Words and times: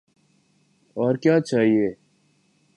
اور 0.97 1.15
کیا 1.15 1.39
چاہیے؟ 1.39 1.93